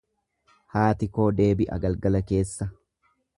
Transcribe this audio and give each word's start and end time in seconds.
Haati 0.75 1.09
koo 1.17 1.27
deebi'a 1.41 1.79
galgala 1.85 2.23
keessa. 2.33 2.69